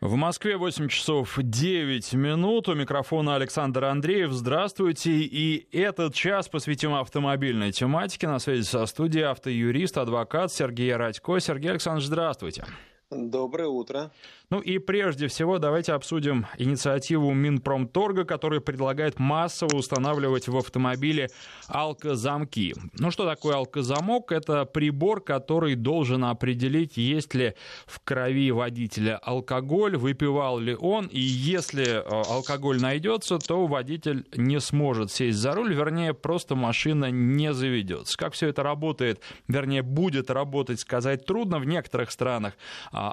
[0.00, 2.68] В Москве 8 часов 9 минут.
[2.68, 4.30] У микрофона Александр Андреев.
[4.30, 5.10] Здравствуйте.
[5.10, 8.28] И этот час посвятим автомобильной тематике.
[8.28, 11.40] На связи со студией автоюрист, адвокат Сергей Радько.
[11.40, 12.64] Сергей Александрович, здравствуйте.
[13.10, 14.12] Доброе утро.
[14.50, 21.28] Ну и прежде всего давайте обсудим инициативу Минпромторга, которая предлагает массово устанавливать в автомобиле
[21.66, 22.74] алкозамки.
[22.98, 24.32] Ну что такое алкозамок?
[24.32, 27.56] Это прибор, который должен определить, есть ли
[27.86, 34.60] в крови водителя алкоголь, выпивал ли он, и если э, алкоголь найдется, то водитель не
[34.60, 38.16] сможет сесть за руль, вернее, просто машина не заведется.
[38.16, 41.58] Как все это работает, вернее, будет работать, сказать трудно.
[41.58, 42.54] В некоторых странах
[42.92, 43.12] а,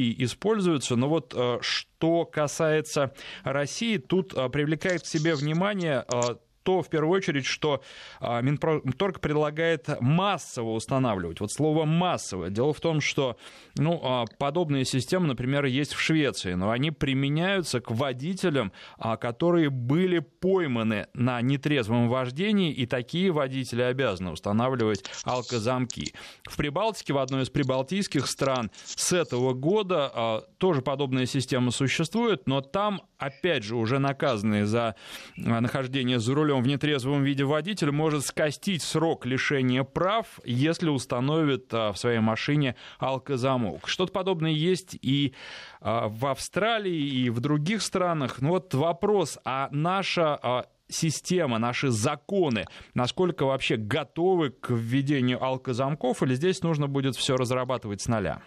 [0.00, 0.96] алкозамки используются.
[0.96, 3.12] Но вот э, что касается
[3.44, 7.82] России, тут э, привлекает к себе внимание э, то, в первую очередь, что
[8.20, 11.40] а, Минпромторг предлагает массово устанавливать.
[11.40, 12.50] Вот слово «массово».
[12.50, 13.36] Дело в том, что
[13.76, 19.70] ну, а, подобные системы, например, есть в Швеции, но они применяются к водителям, а, которые
[19.70, 26.12] были пойманы на нетрезвом вождении, и такие водители обязаны устанавливать алкозамки.
[26.44, 32.60] В Прибалтике, в одной из прибалтийских стран, с этого года тоже подобная система существует, но
[32.60, 34.94] там, опять же, уже наказанные за
[35.36, 41.72] нахождение за рулем рулем в нетрезвом виде водитель может скостить срок лишения прав, если установит
[41.72, 43.86] а, в своей машине алкозамок.
[43.86, 45.34] Что-то подобное есть и
[45.80, 48.40] а, в Австралии, и в других странах.
[48.40, 56.22] Ну вот вопрос, а наша а, система, наши законы, насколько вообще готовы к введению алкозамков,
[56.22, 58.42] или здесь нужно будет все разрабатывать с нуля?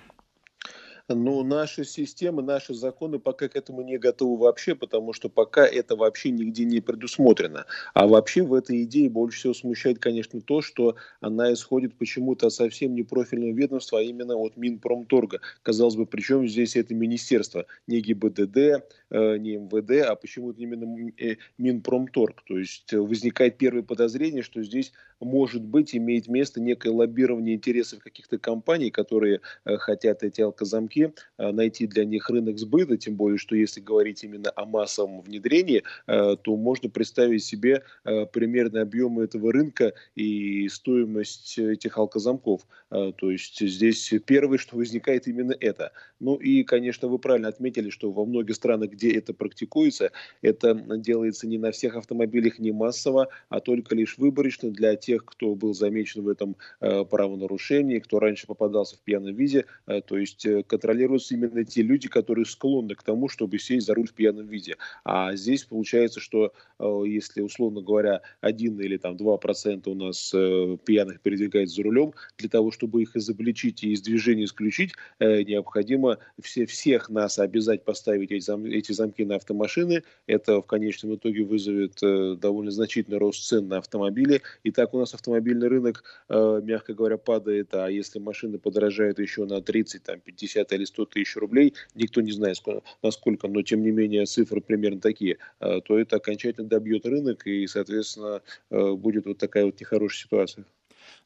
[1.10, 5.98] Но наши системы, наши законы пока к этому не готовы вообще, потому что пока это
[5.98, 7.66] вообще нигде не предусмотрено.
[7.94, 12.54] А вообще в этой идее больше всего смущает, конечно, то, что она исходит почему-то от
[12.54, 15.42] совсем не профильного ведомства, а именно от Минпромторга.
[15.62, 22.44] Казалось бы, причем здесь это министерство, не ГИБДД, не МВД, а почему-то именно э, Минпромторг.
[22.46, 24.92] То есть возникает первое подозрение, что здесь
[25.24, 31.52] может быть имеет место некое лоббирование интересов каких-то компаний, которые э, хотят эти алкозамки э,
[31.52, 36.36] найти для них рынок сбыта, тем более, что если говорить именно о массовом внедрении, э,
[36.42, 42.62] то можно представить себе э, примерные объемы этого рынка и стоимость этих алкозамков.
[42.90, 45.92] То есть здесь первое, что возникает именно это.
[46.20, 51.48] Ну и, конечно, вы правильно отметили, что во многих странах, где это практикуется, это делается
[51.48, 56.24] не на всех автомобилях, не массово, а только лишь выборочно для тех, кто был замечен
[56.24, 62.08] в этом правонарушении, кто раньше попадался в пьяном виде, то есть контролируются именно те люди,
[62.08, 64.78] которые склонны к тому, чтобы сесть за руль в пьяном виде.
[65.04, 70.32] А здесь получается, что э, если, условно говоря, один или там два процента у нас
[70.34, 75.44] э, пьяных передвигается за рулем, для того, чтобы их изобличить и из движения исключить, э,
[75.44, 80.04] необходимо все, всех нас обязать поставить эти, зам, эти замки на автомашины.
[80.28, 82.00] Это в конечном итоге вызовет
[82.40, 84.42] довольно значительный рост цен на автомобили.
[84.64, 89.62] И так у нас автомобильный рынок, мягко говоря, падает, а если машины подорожают еще на
[89.62, 92.54] 30, там, 50 или 100 тысяч рублей, никто не знает
[93.02, 97.66] насколько, но тем не менее цифры примерно такие, э, то это окончательно добьет рынок и,
[97.68, 100.66] соответственно, э, будет вот такая вот нехорошая ситуация.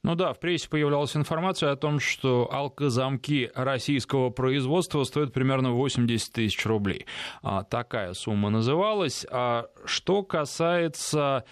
[0.03, 6.31] Ну да, в прессе появлялась информация о том, что алкозамки российского производства стоят примерно 80
[6.31, 7.06] тысяч рублей.
[7.41, 9.25] А, такая сумма называлась.
[9.30, 11.44] А что касается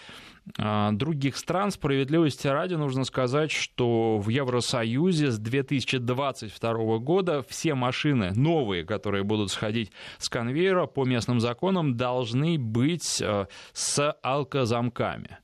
[0.59, 1.72] а, других стран.
[1.72, 9.51] Справедливости ради нужно сказать, что в Евросоюзе с 2022 года все машины новые, которые будут
[9.51, 15.39] сходить с конвейера по местным законам, должны быть а, с алкозамками.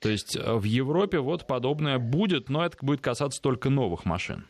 [0.00, 4.46] То есть а, в Европе вот подобное будет, но это будет касаться только новых машин.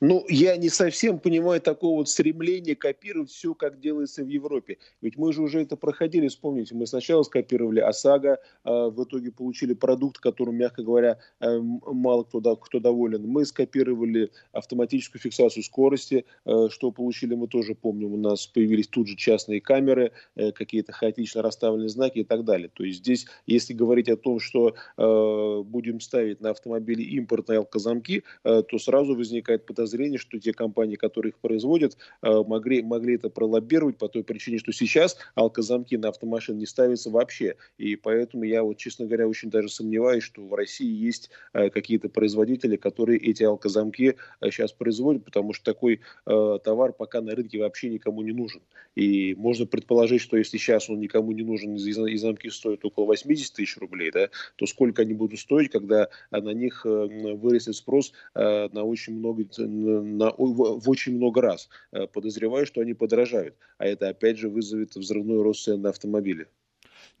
[0.00, 4.78] Ну, я не совсем понимаю такого вот стремления копировать все, как делается в Европе.
[5.00, 9.74] Ведь мы же уже это проходили, вспомните, мы сначала скопировали ОСАГО, а в итоге получили
[9.74, 13.26] продукт, которым, мягко говоря, э, мало кто, кто доволен.
[13.26, 18.14] Мы скопировали автоматическую фиксацию скорости, э, что получили мы тоже помним.
[18.14, 22.68] У нас появились тут же частные камеры, э, какие-то хаотично расставленные знаки и так далее.
[22.72, 28.78] То есть здесь, если говорить о том, что будем ставить на автомобили импортные алкозамки, то
[28.78, 34.08] сразу возникает подозрение, что те компании, которые их производят, э, могли, могли это пролоббировать по
[34.08, 37.56] той причине, что сейчас алкозамки на автомашин не ставятся вообще.
[37.76, 42.08] И поэтому я, вот, честно говоря, очень даже сомневаюсь, что в России есть э, какие-то
[42.08, 47.90] производители, которые эти алкозамки сейчас э, производят, потому что такой товар пока на рынке вообще
[47.90, 48.62] никому не нужен.
[48.94, 53.54] И можно предположить, что если сейчас он никому не нужен, и замки стоят около 80
[53.54, 59.14] тысяч рублей, да, то сколько они будут стоить, когда на них вырастет спрос на очень
[59.18, 61.68] много на, в очень много раз.
[62.12, 63.56] Подозреваю, что они подорожают.
[63.78, 66.48] А это опять же вызовет взрывной рост цен на автомобили.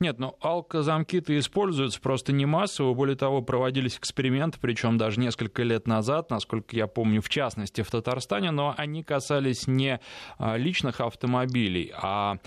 [0.00, 2.94] Нет, но ну, алкозамки-то используются просто не массово.
[2.94, 7.90] Более того, проводились эксперименты, причем даже несколько лет назад, насколько я помню, в частности в
[7.90, 9.98] Татарстане, но они касались не
[10.38, 12.38] а, личных автомобилей, а,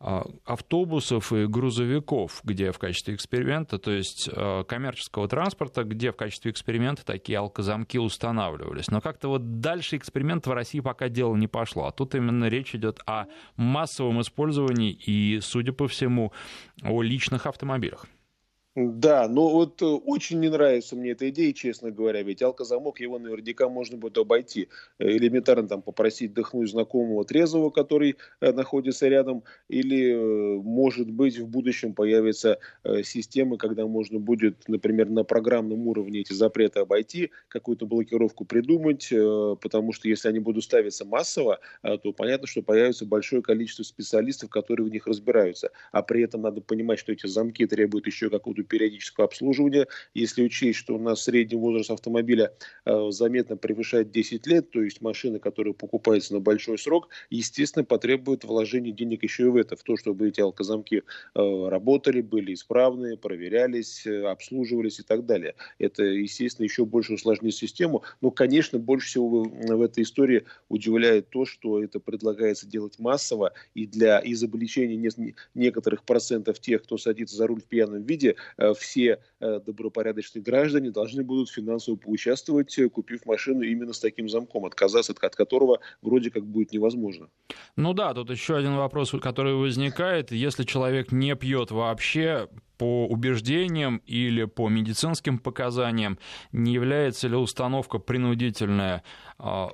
[0.00, 6.50] автобусов и грузовиков, где в качестве эксперимента, то есть а, коммерческого транспорта, где в качестве
[6.50, 8.90] эксперимента такие алкозамки устанавливались.
[8.90, 11.84] Но как-то вот дальше эксперимент в России пока дело не пошло.
[11.84, 13.26] А тут именно речь идет о
[13.56, 16.32] массовом использовании и, судя по всему,
[16.82, 18.06] о личных автомобилях.
[18.76, 23.18] Да, но вот э, очень не нравится мне эта идея, честно говоря, ведь алкозамок, его
[23.18, 24.68] наверняка можно будет обойти.
[25.00, 31.48] Э, элементарно там попросить дыхнуть знакомого трезвого, который э, находится рядом, или, может быть, в
[31.48, 32.58] будущем появится
[33.02, 39.08] система, когда можно будет, например, на программном уровне эти запреты обойти, какую-то блокировку придумать,
[39.60, 44.86] потому что если они будут ставиться массово, то понятно, что появится большое количество специалистов, которые
[44.86, 45.70] в них разбираются.
[45.92, 49.86] А при этом надо понимать, что эти замки требуют еще какого-то периодического обслуживания.
[50.14, 52.52] Если учесть, что у нас средний возраст автомобиля
[52.84, 58.44] э, заметно превышает 10 лет, то есть машина, которая покупается на большой срок, естественно, потребует
[58.44, 61.02] вложения денег еще и в это, в то, чтобы эти алкозамки
[61.34, 65.54] э, работали, были исправны, проверялись, э, обслуживались и так далее.
[65.78, 68.02] Это, естественно, еще больше усложнит систему.
[68.20, 73.86] Но, конечно, больше всего в этой истории удивляет то, что это предлагается делать массово и
[73.86, 75.10] для изобличения
[75.54, 78.36] некоторых процентов тех, кто садится за руль в пьяном виде,
[78.74, 84.64] все э, добропорядочные граждане должны будут финансово поучаствовать, э, купив машину именно с таким замком,
[84.64, 87.28] отказаться от которого вроде как будет невозможно.
[87.76, 90.32] Ну да, тут еще один вопрос, который возникает.
[90.32, 92.48] Если человек не пьет вообще,
[92.78, 96.18] по убеждениям или по медицинским показаниям,
[96.50, 99.04] не является ли установка принудительная
[99.38, 99.70] в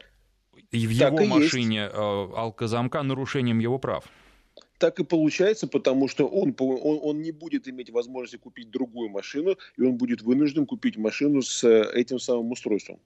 [0.73, 1.95] его машине есть.
[1.95, 4.05] алкозамка нарушением его прав?
[4.79, 9.57] Так и получается, потому что он, он, он не будет иметь возможности купить другую машину,
[9.77, 13.01] и он будет вынужден купить машину с э, этим самым устройством.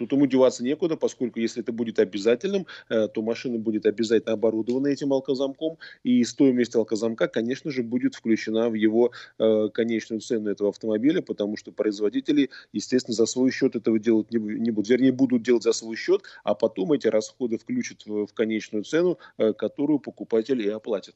[0.00, 4.86] Тут ему деваться некуда, поскольку если это будет обязательным, э, то машина будет обязательно оборудована
[4.86, 10.70] этим алкозамком, и стоимость алкозамка, конечно же, будет включена в его э, конечную цену этого
[10.70, 14.88] автомобиля, потому что производители, естественно, за свой счет этого делать не будут.
[14.88, 19.52] Вернее, будут делать за свой счет, а потом эти расходы включат в конечную цену, э,
[19.52, 21.14] которую покупатель и оплатит.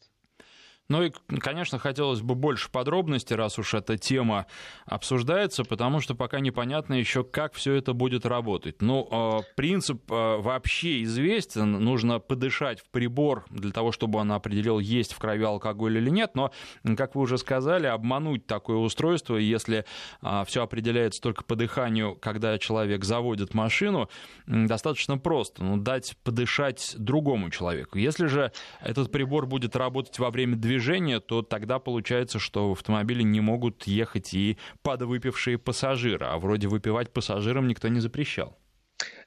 [0.90, 4.46] Ну и, конечно, хотелось бы больше подробностей, раз уж эта тема
[4.84, 8.82] обсуждается, потому что пока непонятно еще, как все это будет работать.
[8.82, 14.78] Ну, а, принцип а, вообще известен, нужно подышать в прибор для того, чтобы он определил,
[14.78, 16.52] есть в крови алкоголь или нет, но,
[16.98, 19.86] как вы уже сказали, обмануть такое устройство, если
[20.20, 24.10] а, все определяется только по дыханию, когда человек заводит машину,
[24.46, 27.96] достаточно просто, ну, дать подышать другому человеку.
[27.96, 28.52] Если же
[28.82, 33.40] этот прибор будет работать во время движения, движения, то тогда получается, что в автомобиле не
[33.40, 38.58] могут ехать и подвыпившие пассажиры, а вроде выпивать пассажирам никто не запрещал.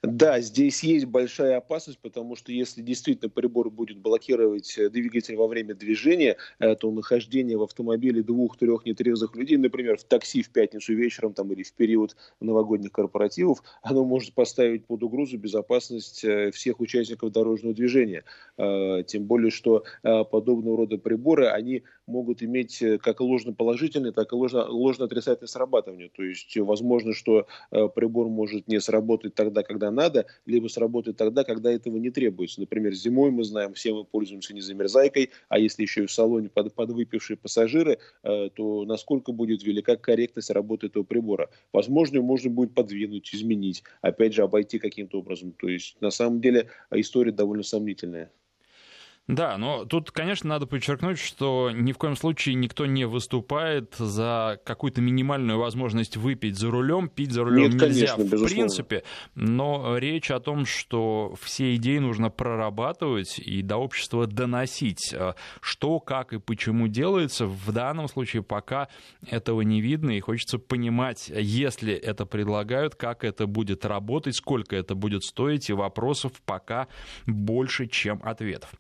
[0.04, 5.48] Да, здесь есть большая опасность, потому что если действительно прибор будет блокировать э, двигатель во
[5.48, 10.94] время движения, э, то нахождение в автомобиле двух-трех нетрезвых людей, например, в такси в пятницу
[10.94, 16.80] вечером там, или в период новогодних корпоративов, оно может поставить под угрозу безопасность э, всех
[16.80, 18.24] участников дорожного движения.
[18.58, 25.48] Тем более, что подобного рода приборы, они могут иметь как ложноположительное, так и ложно, ложно-отрицательное
[25.48, 26.10] срабатывание.
[26.10, 31.44] То есть возможно, что прибор может не сработать тогда, когда когда надо, либо сработает тогда,
[31.44, 32.60] когда этого не требуется.
[32.60, 36.74] Например, зимой мы знаем, все мы пользуемся незамерзайкой, а если еще и в салоне под,
[36.74, 41.50] подвыпившие пассажиры, э, то насколько будет велика корректность работы этого прибора.
[41.74, 45.54] Возможно, можно будет подвинуть, изменить, опять же, обойти каким-то образом.
[45.54, 48.32] То есть, на самом деле, история довольно сомнительная.
[49.28, 54.58] Да, но тут, конечно, надо подчеркнуть, что ни в коем случае никто не выступает за
[54.64, 57.10] какую-то минимальную возможность выпить за рулем.
[57.10, 58.56] Пить за рулем Нет, нельзя конечно, в безусловно.
[58.56, 59.04] принципе,
[59.36, 66.00] но речь о том, что все идеи нужно прорабатывать и до общества доносить, э, что,
[66.00, 67.48] как и почему делается.
[67.48, 68.88] В данном случае пока
[69.30, 74.96] этого не видно, и хочется понимать, если это предлагают, как это будет работать, сколько это
[74.96, 76.88] будет стоить, и вопросов пока
[77.26, 78.72] больше, чем ответов.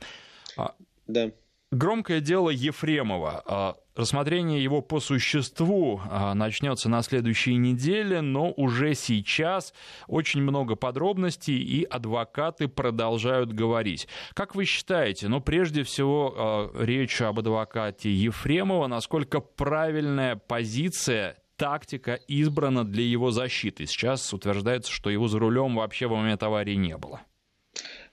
[0.57, 0.75] А,
[1.07, 1.31] да.
[1.71, 3.43] Громкое дело Ефремова.
[3.45, 9.73] А, рассмотрение его по существу а, начнется на следующей неделе, но уже сейчас
[10.07, 14.07] очень много подробностей, и адвокаты продолжают говорить.
[14.33, 22.85] Как вы считаете, ну, прежде всего, речь об адвокате Ефремова, насколько правильная позиция тактика избрана
[22.85, 23.87] для его защиты?
[23.87, 27.21] Сейчас утверждается, что его за рулем вообще в момент аварии не было.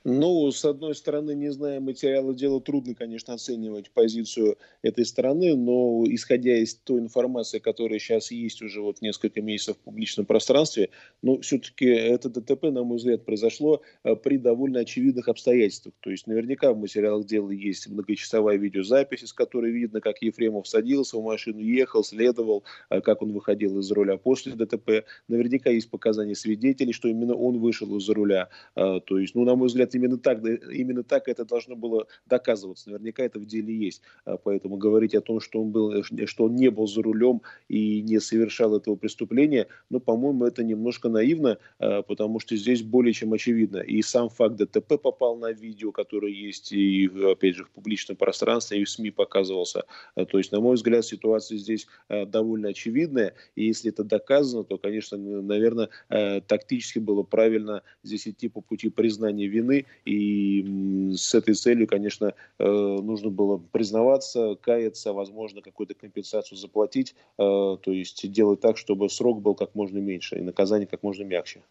[0.07, 6.05] Ну, с одной стороны, не зная материала дела, трудно, конечно, оценивать позицию этой стороны, но
[6.07, 10.91] исходя из той информации, которая сейчас есть уже вот несколько месяцев в публичном пространстве,
[11.23, 15.95] ну, все-таки это ДТП, на мой взгляд, произошло э, при довольно очевидных обстоятельствах.
[16.01, 21.17] То есть наверняка в материалах дела есть многочасовая видеозапись, из которой видно, как Ефремов садился
[21.17, 25.07] в машину, ехал, следовал, э, как он выходил из руля после ДТП.
[25.29, 28.51] Наверняка есть показания свидетелей, что именно он вышел из руля.
[28.77, 32.91] Э, то есть, ну, на мой взгляд, именно так, именно так это должно было доказываться.
[32.91, 34.03] Наверняка это в деле есть.
[34.25, 38.03] А поэтому говорить о том, что он, был, что он не был за рулем и
[38.03, 43.33] не совершал этого преступления, ну, по-моему, это немножко наивно, а, потому что здесь более чем
[43.33, 43.79] очевидно.
[43.79, 48.81] И сам факт ДТП попал на видео, которое есть и, опять же, в публичном пространстве,
[48.81, 49.85] и в СМИ показывался.
[50.15, 53.35] А, то есть, на мой взгляд, ситуация здесь довольно очевидная.
[53.55, 59.47] И если это доказано, то, конечно, наверное, тактически было правильно здесь идти по пути признания
[59.47, 67.15] вины и с этой целью, конечно, э, нужно было признаваться, каяться, возможно, какую-то компенсацию заплатить,
[67.39, 71.25] э, то есть делать так, чтобы срок был как можно меньше и наказание как можно
[71.25, 71.63] мягче.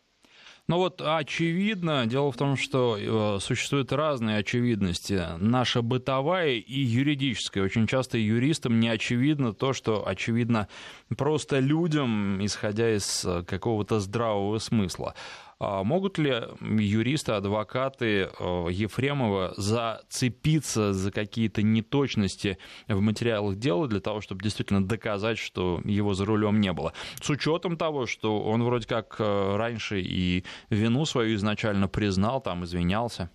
[0.67, 5.21] Ну вот очевидно, дело в том, что э, существуют разные очевидности.
[5.37, 7.65] Наша бытовая и юридическая.
[7.65, 10.69] Очень часто юристам не очевидно то, что очевидно
[11.17, 15.15] просто людям, исходя из какого-то здравого смысла.
[15.65, 22.57] А могут ли юристы, адвокаты э, Ефремова зацепиться за какие-то неточности
[22.89, 26.91] в материалах дела для того, чтобы действительно доказать, что его за рулем не было?
[27.21, 32.65] С учетом того, что он вроде как э, раньше и вину свою изначально признал, там
[32.65, 33.29] извинялся.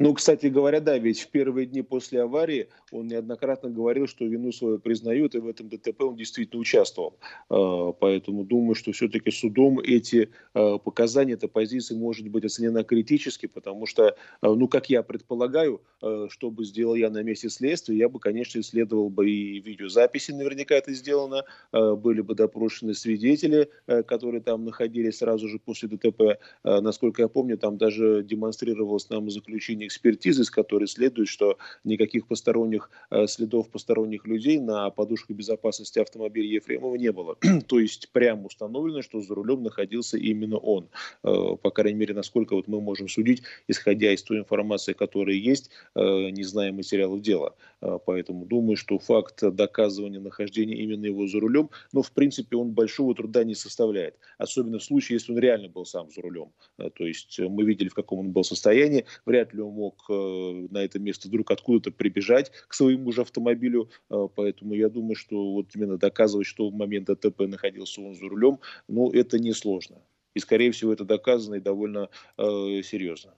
[0.00, 4.52] Ну, кстати говоря, да, ведь в первые дни после аварии он неоднократно говорил, что вину
[4.52, 7.18] свою признает, и в этом ДТП он действительно участвовал.
[7.50, 13.46] А, поэтому думаю, что все-таки судом эти а, показания, эта позиция может быть оценена критически,
[13.46, 15.82] потому что, а, ну, как я предполагаю,
[16.28, 20.76] что бы сделал я на месте следствия, я бы, конечно, исследовал бы и видеозаписи, наверняка
[20.76, 23.68] это сделано, были бы допрошены свидетели,
[24.06, 26.38] которые там находились сразу же после ДТП.
[26.62, 32.90] Насколько я помню, там даже демонстрировалось нам заключение экспертизы, из которой следует, что никаких посторонних
[33.10, 37.36] э, следов посторонних людей на подушках безопасности автомобиля Ефремова не было.
[37.66, 40.88] То есть прямо установлено, что за рулем находился именно он.
[41.24, 45.70] Э, по крайней мере, насколько вот мы можем судить, исходя из той информации, которая есть,
[45.94, 47.54] э, не зная материалов дела.
[47.80, 53.14] Поэтому думаю, что факт доказывания нахождения именно его за рулем, но в принципе он большого
[53.14, 54.16] труда не составляет.
[54.36, 56.50] Особенно в случае, если он реально был сам за рулем.
[56.76, 59.06] То есть мы видели, в каком он был состоянии.
[59.24, 63.88] Вряд ли он мог э, на это место вдруг откуда-то прибежать к своему же автомобилю.
[64.10, 68.28] Э, поэтому я думаю, что вот именно доказывать, что в момент ДТП находился он за
[68.28, 68.58] рулем,
[68.88, 69.96] ну, это несложно.
[70.34, 73.32] И, скорее всего, это доказано и довольно э, серьезно.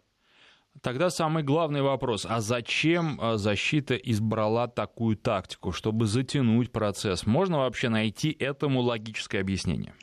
[0.83, 2.27] Тогда самый главный вопрос.
[2.29, 7.27] А зачем э, защита избрала такую тактику, чтобы затянуть процесс?
[7.27, 9.95] Можно вообще найти этому логическое объяснение?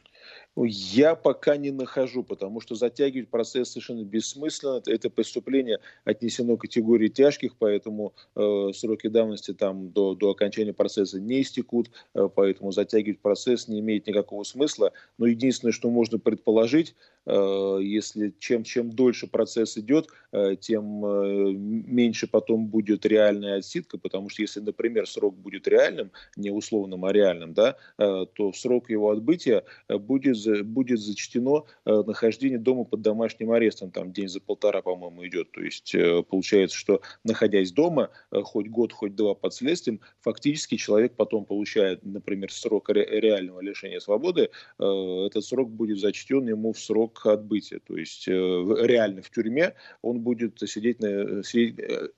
[0.65, 4.81] Я пока не нахожу, потому что затягивать процесс совершенно бессмысленно.
[4.87, 11.19] Это преступление отнесено к категории тяжких, поэтому э, сроки давности там до, до окончания процесса
[11.19, 14.93] не истекут, э, поэтому затягивать процесс не имеет никакого смысла.
[15.19, 16.95] Но единственное, что можно предположить,
[17.27, 23.97] Э, если чем, чем дольше процесс идет, э, тем э, меньше потом будет реальная отсидка,
[23.97, 28.89] потому что если, например, срок будет реальным, не условным, а реальным, да, то в срок
[28.89, 35.25] его отбытия будет, будет зачтено нахождение дома под домашним арестом, там день за полтора, по-моему,
[35.27, 35.51] идет.
[35.51, 35.95] То есть
[36.29, 42.51] получается, что находясь дома, хоть год, хоть два под следствием, фактически человек потом получает, например,
[42.51, 47.79] срок реального лишения свободы, этот срок будет зачтен ему в срок отбытия.
[47.79, 52.09] То есть э, реально в тюрьме он будет сидеть, на, сидеть э,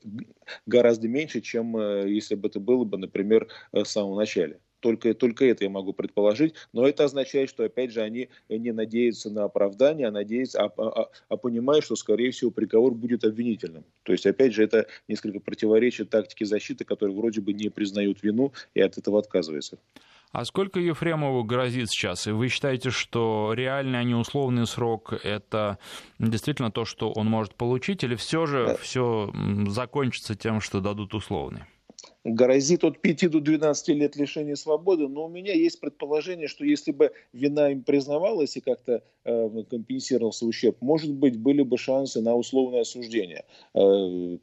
[0.65, 4.59] гораздо меньше, чем э, если бы это было бы, например, в самом начале.
[4.79, 6.55] Только, только это я могу предположить.
[6.74, 11.09] Но это означает, что, опять же, они не надеются на оправдание, а надеются, а, а,
[11.27, 13.83] а понимают, что, скорее всего, приговор будет обвинительным.
[14.03, 18.53] То есть, опять же, это несколько противоречит тактике защиты, которые вроде бы не признают вину
[18.74, 19.77] и от этого отказываются.
[20.31, 22.27] А сколько Ефремову грозит сейчас?
[22.27, 25.79] И вы считаете, что реальный, а не условный срок– это
[26.19, 28.77] действительно то, что он может получить, или все же да.
[28.77, 29.33] все
[29.67, 31.63] закончится тем, что дадут условный?
[32.24, 36.91] Грозит от 5 до 12 лет лишения свободы, но у меня есть предположение, что если
[36.91, 42.36] бы вина им признавалась и как-то э, компенсировался ущерб, может быть, были бы шансы на
[42.36, 43.46] условное осуждение.
[43.74, 44.38] Э,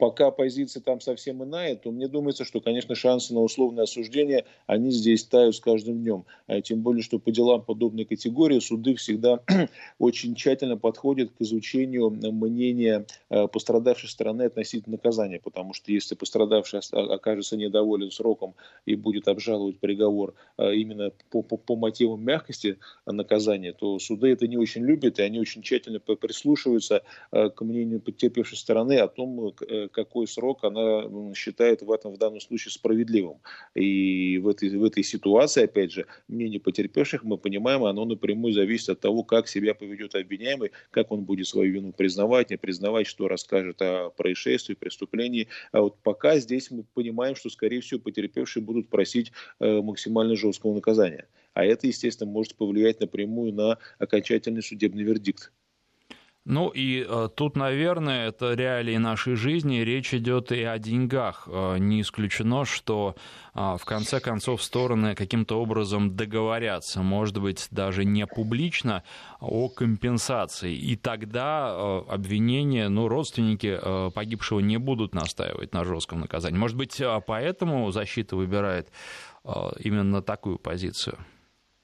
[0.00, 4.90] пока позиция там совсем иная, то мне думается, что, конечно, шансы на условное осуждение, они
[4.90, 6.24] здесь тают с каждым днем.
[6.46, 9.40] А тем более, что по делам подобной категории суды всегда
[9.98, 16.80] очень тщательно подходят к изучению мнения э, пострадавшей стороны относительно наказания, потому что если пострадавший
[16.92, 18.54] окажется недоволен сроком
[18.86, 24.48] и будет обжаловать приговор э, именно по, по, по мотивам мягкости наказания, то суды это
[24.48, 27.02] не очень любят, и они очень тщательно прислушиваются
[27.32, 29.52] э, к мнению потерпевшей стороны о том,
[29.90, 33.38] какой срок она считает в этом в данном случае справедливым.
[33.74, 38.90] И в этой, в этой ситуации, опять же, мнение потерпевших, мы понимаем, оно напрямую зависит
[38.90, 43.28] от того, как себя поведет обвиняемый, как он будет свою вину признавать, не признавать, что
[43.28, 45.48] расскажет о происшествии, преступлении.
[45.72, 50.74] А вот пока здесь мы понимаем, что, скорее всего, потерпевшие будут просить э, максимально жесткого
[50.74, 51.26] наказания.
[51.54, 55.52] А это, естественно, может повлиять напрямую на окончательный судебный вердикт.
[56.46, 59.80] Ну и э, тут, наверное, это реалии нашей жизни.
[59.80, 61.46] Речь идет и о деньгах.
[61.46, 63.14] Э, не исключено, что
[63.54, 69.04] э, в конце концов стороны каким-то образом договорятся, может быть, даже не публично,
[69.38, 70.74] о компенсации.
[70.74, 76.58] И тогда э, обвинения, ну, родственники э, погибшего не будут настаивать на жестком наказании.
[76.58, 78.90] Может быть, э, поэтому защита выбирает
[79.44, 81.18] э, именно такую позицию.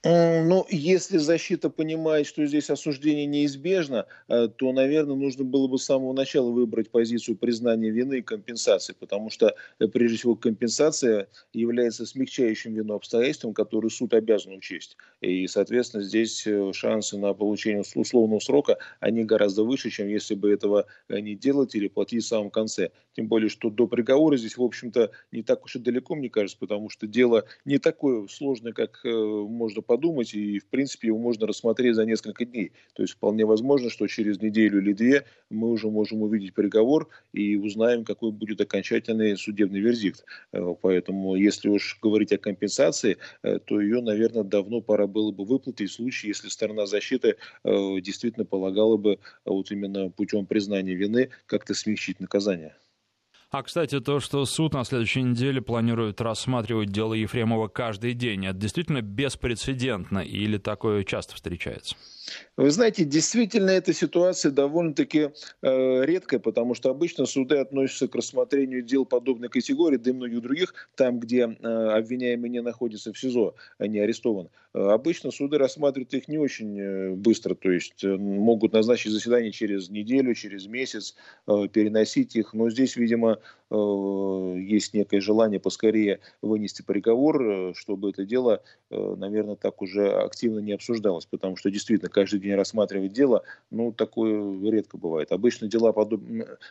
[0.05, 5.85] Ну, если защита понимает, что здесь осуждение неизбежно, э, то, наверное, нужно было бы с
[5.85, 12.07] самого начала выбрать позицию признания вины и компенсации, потому что, э, прежде всего, компенсация является
[12.07, 14.97] смягчающим вину обстоятельством, который суд обязан учесть.
[15.23, 20.53] И, соответственно, здесь э, шансы на получение условного срока, они гораздо выше, чем если бы
[20.53, 22.91] этого не делать или платить в самом конце.
[23.15, 26.59] Тем более, что до приговора здесь, в общем-то, не так уж и далеко, мне кажется,
[26.59, 31.95] потому что дело не такое сложное, как можно подумать и, в принципе, его можно рассмотреть
[31.95, 32.73] за несколько дней.
[32.95, 37.57] То есть вполне возможно, что через неделю или две мы уже можем увидеть приговор и
[37.57, 40.25] узнаем, какой будет окончательный судебный вердикт.
[40.53, 45.45] Э, поэтому, если уж говорить о компенсации, э, то ее, наверное, давно пора было бы
[45.45, 51.31] выплатить в случае, если сторона защиты э, действительно полагала бы вот именно путем признания вины
[51.47, 52.77] как-то смягчить наказание.
[53.59, 58.59] А, кстати, то, что суд на следующей неделе планирует рассматривать дело Ефремова каждый день, это
[58.59, 61.97] действительно беспрецедентно или такое часто встречается?
[62.57, 65.31] Вы знаете, действительно эта ситуация довольно-таки
[65.63, 70.41] э, редкая, потому что обычно суды относятся к рассмотрению дел подобной категории, да и многих
[70.41, 74.49] других, там, где э, обвиняемый не находится в СИЗО, а не арестован.
[74.75, 79.53] Э, обычно суды рассматривают их не очень э, быстро, то есть э, могут назначить заседание
[79.53, 81.15] через неделю, через месяц,
[81.47, 83.39] э, переносить их, но здесь, видимо,
[83.69, 90.61] есть некое желание поскорее вынести приговор, э, чтобы это дело, э, наверное, так уже активно
[90.61, 95.33] не обсуждалось, потому что действительно каждый день рассматривать дело, ну, такое редко бывает.
[95.33, 96.23] Обычно дела подоб...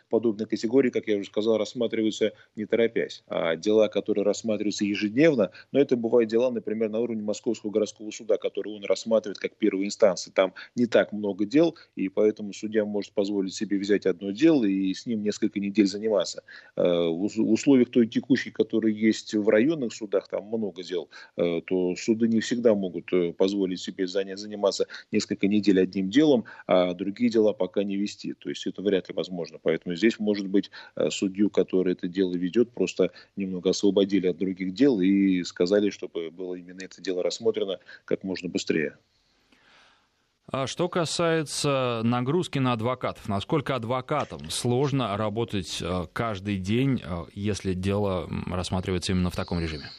[0.08, 5.80] подобной категории, как я уже сказал, рассматриваются не торопясь, а дела, которые рассматриваются ежедневно, но
[5.80, 10.30] это бывают дела, например, на уровне Московского городского суда, который он рассматривает как первой инстанции.
[10.30, 14.94] Там не так много дел, и поэтому судья может позволить себе взять одно дело и
[14.94, 20.28] с ним несколько недель заниматься Э, в условиях той текущей, которая есть в районных судах,
[20.28, 25.80] там много дел, э, то суды не всегда могут э, позволить себе заниматься несколько недель
[25.80, 28.34] одним делом, а другие дела пока не вести.
[28.34, 29.58] То есть это вряд ли возможно.
[29.62, 30.70] Поэтому здесь, может быть,
[31.10, 36.54] судью, который это дело ведет, просто немного освободили от других дел и сказали, чтобы было
[36.54, 38.98] именно это дело рассмотрено как можно быстрее.
[40.52, 47.74] А что касается нагрузки на адвокатов, насколько адвокатам сложно работать э, каждый день, э, если
[47.74, 49.90] дело рассматривается именно в таком режиме?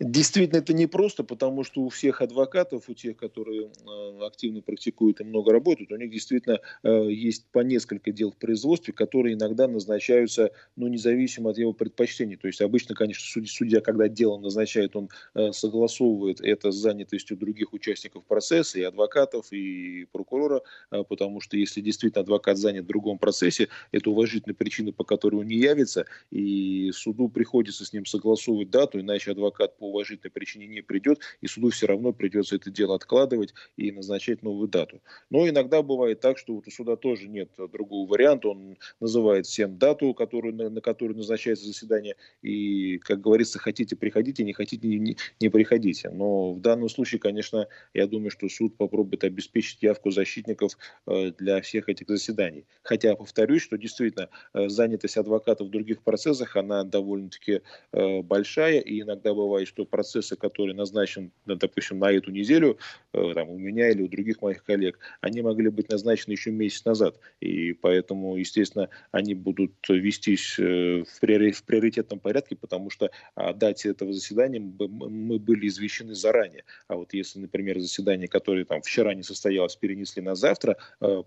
[0.00, 5.24] Действительно, это непросто, потому что у всех адвокатов, у тех, которые э, активно практикуют и
[5.24, 10.50] много работают, у них действительно э, есть по несколько дел в производстве, которые иногда назначаются,
[10.74, 12.34] ну, независимо от его предпочтений.
[12.36, 17.72] То есть обычно, конечно, судья, когда дело назначает, он э, согласовывает это с занятостью других
[17.72, 23.68] участников процесса, и адвокатов, и прокурора, потому что если действительно адвокат занят в другом процессе,
[23.92, 28.98] это уважительная причина, по которой он не явится, и суду приходится с ним согласовывать дату,
[29.00, 33.52] иначе адвокат по уважительной причине не придет, и суду все равно придется это дело откладывать
[33.76, 35.02] и назначать новую дату.
[35.28, 39.76] Но иногда бывает так, что вот у суда тоже нет другого варианта, он называет всем
[39.76, 45.18] дату, которую, на, на которую назначается заседание, и, как говорится, хотите приходите, не хотите не,
[45.38, 46.08] не приходите.
[46.08, 51.60] Но в данном случае, конечно, я думаю, что суд попробует обеспечить явку защитников э, для
[51.60, 52.64] всех этих заседаний.
[52.82, 57.60] Хотя, повторюсь, что действительно э, занятость адвокатов в других процессах, она довольно-таки
[57.92, 62.78] э, большая, и иногда бывает, что процессы, которые назначены, допустим, на эту неделю,
[63.12, 67.18] там, у меня или у других моих коллег, они могли быть назначены еще месяц назад.
[67.40, 74.60] И поэтому, естественно, они будут вестись в приоритетном порядке, потому что о дате этого заседания
[74.60, 76.64] мы были извещены заранее.
[76.86, 80.76] А вот если, например, заседание, которое там вчера не состоялось, перенесли на завтра,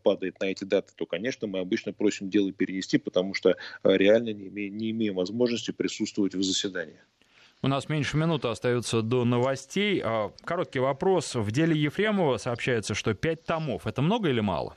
[0.03, 4.47] падает на эти даты, то, конечно, мы обычно просим дело перенести, потому что реально не
[4.47, 6.99] имеем, не имеем возможности присутствовать в заседании.
[7.63, 9.99] У нас меньше минуты остается до новостей.
[10.03, 11.33] А, короткий вопрос.
[11.33, 13.87] В деле Ефремова сообщается, что пять томов.
[13.87, 14.75] Это много или мало?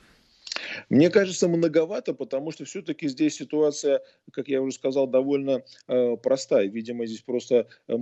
[0.89, 6.67] Мне кажется, многовато, потому что все-таки здесь ситуация, как я уже сказал, довольно э, простая.
[6.67, 7.95] Видимо, здесь просто э,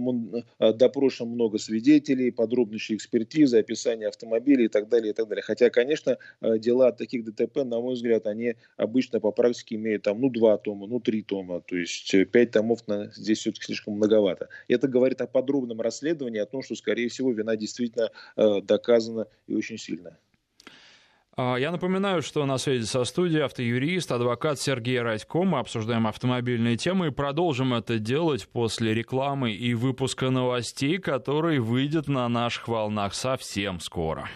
[0.59, 5.43] э, допрошено много свидетелей, подробнейшие экспертизы, описание автомобилей и так далее, и так далее.
[5.43, 10.19] Хотя, конечно, э, дела таких ДТП, на мой взгляд, они обычно по практике имеют там,
[10.21, 11.61] ну, два тома, ну, три тома.
[11.61, 14.49] То есть э, пять томов на, здесь все-таки слишком многовато.
[14.67, 19.55] Это говорит о подробном расследовании, о том, что, скорее всего, вина действительно э, доказана и
[19.55, 20.17] очень сильная.
[21.41, 25.43] А, я напоминаю, что на связи со студией автоюрист, адвокат Сергей Радько.
[25.43, 32.09] Мы обсуждаем автомобильные темы и продолжим это делать после рекламы и выпуска новостей, который выйдет
[32.09, 34.27] на наших волнах совсем скоро.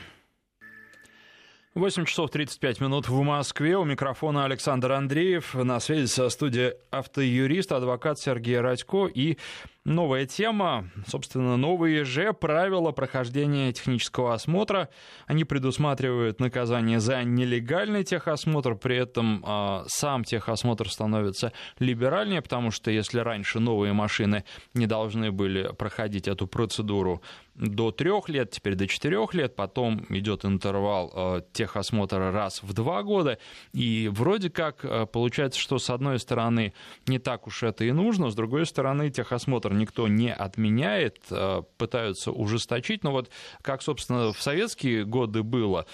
[1.76, 3.76] 8 часов 35 минут в Москве.
[3.78, 5.56] У микрофона Александр Андреев.
[5.56, 9.38] На связи со студией автоюрист, адвокат Сергей Радько и
[9.86, 14.88] Новая тема, собственно, новые же правила прохождения технического осмотра.
[15.28, 22.92] Они предусматривают наказание за нелегальный техосмотр, при этом э, сам техосмотр становится либеральнее, потому что
[22.92, 27.22] если раньше новые машины не должны были проходить эту процедуру
[27.56, 33.04] до трех лет, теперь до четырех лет, потом идет интервал э, техосмотра раз в два
[33.04, 33.38] года,
[33.74, 36.74] и вроде как э, получается, что с одной стороны
[37.06, 42.32] не так уж это и нужно, с другой стороны техосмотр никто не отменяет, э, пытаются
[42.32, 43.04] ужесточить.
[43.04, 43.30] Но вот
[43.62, 45.86] как, собственно, в советские годы было,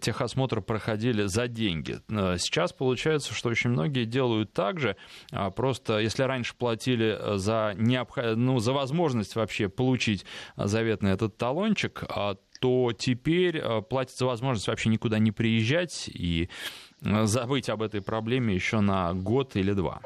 [0.00, 2.00] техосмотр проходили за деньги.
[2.08, 4.96] Э, сейчас получается, что очень многие делают так же.
[5.30, 8.36] А просто если раньше платили за, необход...
[8.36, 10.24] ну, за возможность вообще получить
[10.56, 16.48] заветный этот талончик, а то теперь э, платят за возможность вообще никуда не приезжать и
[17.00, 20.00] забыть об этой проблеме еще на год или два.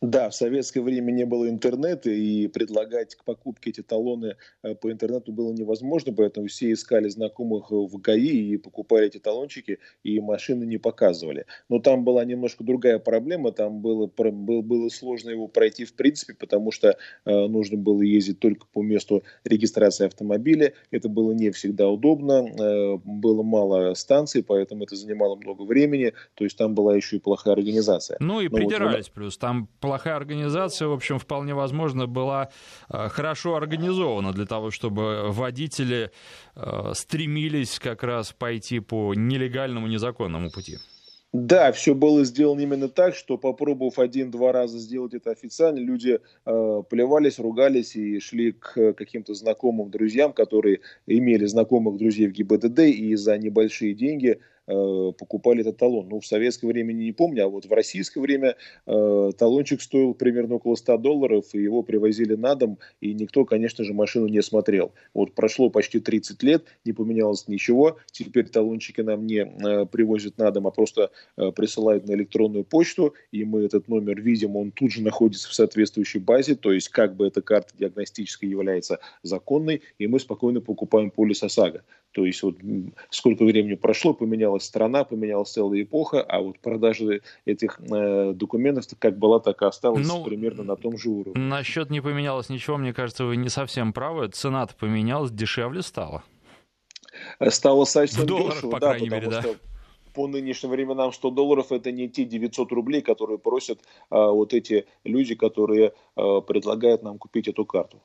[0.00, 4.92] Да, в советское время не было интернета, и предлагать к покупке эти талоны э, по
[4.92, 10.64] интернету было невозможно, поэтому все искали знакомых в ГАИ и покупали эти талончики, и машины
[10.64, 11.46] не показывали.
[11.68, 16.34] Но там была немножко другая проблема, там было, было, было сложно его пройти в принципе,
[16.34, 21.88] потому что э, нужно было ездить только по месту регистрации автомобиля, это было не всегда
[21.88, 27.16] удобно, э, было мало станций, поэтому это занимало много времени, то есть там была еще
[27.16, 28.16] и плохая организация.
[28.20, 32.50] Ну и Но придирались вот, плюс, там плохая организация, в общем, вполне возможно, была
[32.90, 36.10] э, хорошо организована для того, чтобы водители
[36.54, 40.76] э, стремились как раз пойти по нелегальному, незаконному пути.
[41.32, 46.82] Да, все было сделано именно так, что попробовав один-два раза сделать это официально, люди э,
[46.90, 53.14] плевались, ругались и шли к каким-то знакомым друзьям, которые имели знакомых друзей в ГИБДД и
[53.14, 56.08] за небольшие деньги покупали этот талон.
[56.08, 60.56] Ну, в советское время не помню, а вот в российское время э, талончик стоил примерно
[60.56, 64.92] около 100 долларов, и его привозили на дом, и никто, конечно же, машину не смотрел.
[65.14, 70.50] Вот прошло почти 30 лет, не поменялось ничего, теперь талончики нам не э, привозят на
[70.50, 74.92] дом, а просто э, присылают на электронную почту, и мы этот номер видим, он тут
[74.92, 80.06] же находится в соответствующей базе, то есть как бы эта карта диагностическая является законной, и
[80.06, 81.82] мы спокойно покупаем полис ОСАГО.
[82.12, 82.56] То есть вот
[83.10, 84.14] сколько времени прошло,
[84.58, 89.64] поменялась страна, поменялась целая эпоха, а вот продажа этих э, документов как была, так и
[89.64, 91.40] осталась ну, примерно на том же уровне.
[91.40, 94.28] Насчет не поменялось ничего, мне кажется, вы не совсем правы.
[94.28, 96.22] Цена-то поменялась, дешевле стала.
[97.48, 99.42] Стало совсем В долларах, дешево, по да, крайней мере, да.
[99.42, 99.54] Что
[100.14, 104.86] по нынешним временам 100 долларов это не те 900 рублей, которые просят а, вот эти
[105.04, 108.00] люди, которые а, предлагают нам купить эту карту.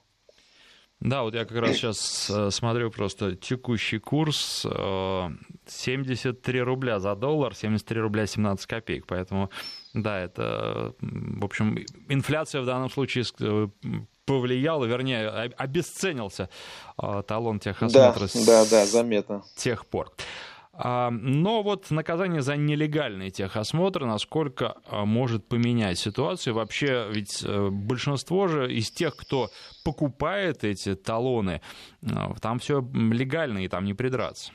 [1.04, 4.66] Да, вот я как раз сейчас э, смотрю просто текущий курс
[5.66, 9.50] 73 э, рубля за доллар, 73 рубля 17 копеек, поэтому
[9.94, 13.68] да, это, в общем, инфляция в данном случае э,
[14.24, 16.48] повлияла, вернее, обесценился
[17.28, 19.44] талон техосмотра да, с да, да, заметно.
[19.58, 20.10] тех пор.
[20.76, 26.56] А, но вот наказание за нелегальный техосмотр, насколько а, может поменять ситуацию.
[26.56, 29.52] Вообще, ведь э, большинство же из тех, кто
[29.84, 31.62] покупает эти талоны,
[32.12, 34.52] а, там все легально и там не придраться.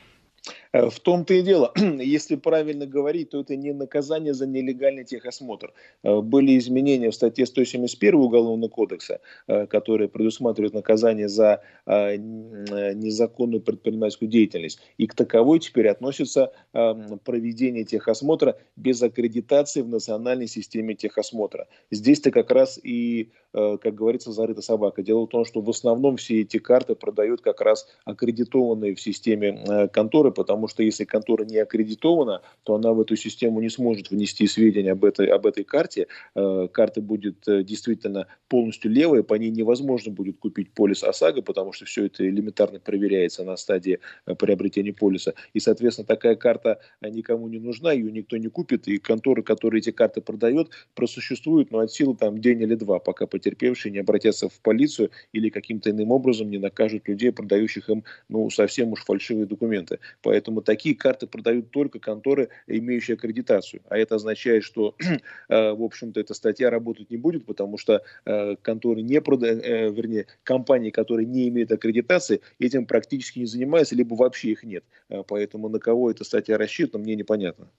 [0.71, 5.73] Э, в том-то и дело, если правильно говорить, то это не наказание за нелегальный техосмотр.
[6.03, 14.29] Э, были изменения в статье 171 Уголовного кодекса, э, которые предусматривают наказание за незаконную предпринимательскую
[14.29, 14.79] деятельность.
[14.97, 21.67] И к таковой теперь относится проведение техосмотра без аккредитации в национальной системе техосмотра.
[21.91, 25.01] Здесь-то как раз и как говорится, зарыта собака.
[25.01, 29.63] Дело в том, что в основном все эти карты продают как раз аккредитованные в системе
[29.67, 34.11] э, конторы, потому что если контора не аккредитована, то она в эту систему не сможет
[34.11, 36.07] внести сведения об этой, об этой карте.
[36.35, 41.85] Э, карта будет действительно полностью левая, по ней невозможно будет купить полис ОСАГО, потому что
[41.85, 43.99] все это элементарно проверяется на стадии
[44.37, 45.33] приобретения полиса.
[45.53, 49.91] И, соответственно, такая карта никому не нужна, ее никто не купит, и конторы, которые эти
[49.91, 54.59] карты продают, просуществуют, но от силы там день или два, пока потерпевшие не обратятся в
[54.59, 59.99] полицию или каким-то иным образом не накажут людей, продающих им ну, совсем уж фальшивые документы.
[60.21, 63.81] Поэтому такие карты продают только конторы, имеющие аккредитацию.
[63.89, 64.95] А это означает, что,
[65.49, 69.89] э, в общем-то, эта статья работать не будет, потому что э, конторы не продают, э,
[69.89, 74.83] вернее, компании, которые не имеют аккредитации, этим практически не занимаются, либо вообще их нет.
[75.27, 77.69] Поэтому на кого эта статья рассчитана, мне непонятно.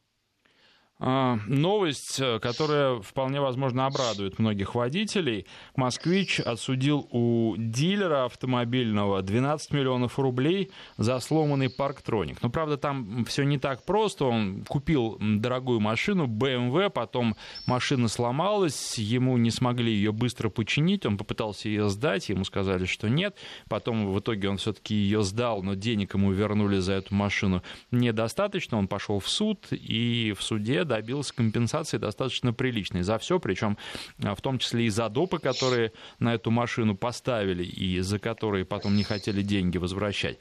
[1.03, 5.47] А, новость, э, которая вполне возможно обрадует многих водителей.
[5.75, 12.43] Москвич отсудил у дилера автомобильного 12 миллионов рублей за сломанный парктроник.
[12.43, 14.27] Но, правда, там все не так просто.
[14.27, 17.35] Он купил дорогую машину, BMW, потом
[17.67, 23.09] машина сломалась, ему не смогли ее быстро починить, он попытался ее сдать, ему сказали, что
[23.09, 23.39] нет.
[23.71, 28.77] Потом в итоге он все-таки ее сдал, но денег ему вернули за эту машину недостаточно.
[28.77, 33.79] Он пошел в суд, и в суде добился компенсации достаточно приличной за все, причем
[34.23, 38.65] а, в том числе и за допы, которые на эту машину поставили и за которые
[38.65, 40.39] потом не хотели деньги возвращать.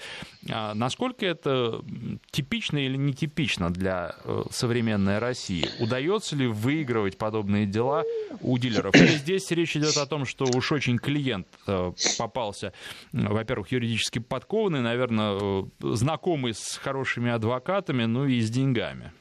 [0.49, 1.83] А насколько это
[2.31, 5.69] типично или нетипично для э, современной России?
[5.79, 8.03] Удается ли выигрывать подобные дела
[8.41, 8.95] у дилеров?
[8.95, 12.73] Или здесь речь идет о том, что уж очень клиент э, попался,
[13.11, 19.11] во-первых, юридически подкованный, наверное, э, знакомый с хорошими адвокатами, ну и с деньгами?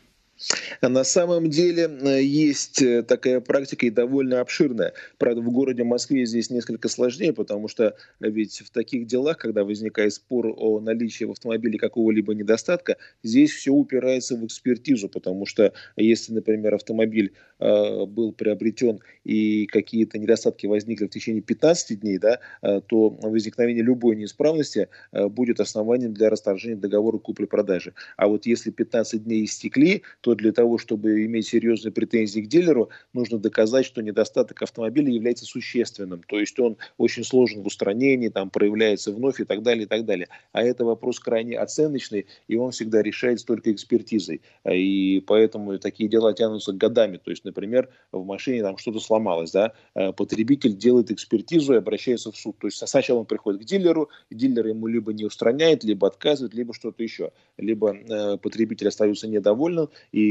[0.81, 4.93] На самом деле э, есть э, такая практика и довольно обширная.
[5.19, 10.15] Правда, в городе Москве здесь несколько сложнее, потому что ведь в таких делах, когда возникает
[10.15, 16.33] спор о наличии в автомобиле какого-либо недостатка, здесь все упирается в экспертизу, потому что если,
[16.33, 22.81] например, автомобиль э, был приобретен и какие-то недостатки возникли в течение 15 дней, да, э,
[22.87, 27.95] то возникновение любой неисправности э, будет основанием для расторжения договора купли-продажи.
[28.17, 32.49] А вот если 15 дней истекли, то то для того, чтобы иметь серьезные претензии к
[32.49, 36.23] дилеру, нужно доказать, что недостаток автомобиля является существенным.
[36.29, 40.05] То есть он очень сложен в устранении, там проявляется вновь и так далее, и так
[40.05, 40.29] далее.
[40.53, 44.43] А это вопрос крайне оценочный, и он всегда решается только экспертизой.
[44.71, 47.17] И поэтому такие дела тянутся годами.
[47.17, 52.31] То есть, например, в машине там что-то сломалось, да, э, потребитель делает экспертизу и обращается
[52.33, 52.59] в суд.
[52.59, 56.75] То есть сначала он приходит к дилеру, дилер ему либо не устраняет, либо отказывает, либо
[56.75, 57.33] что-то еще.
[57.57, 59.89] Либо э, потребитель остается недоволен,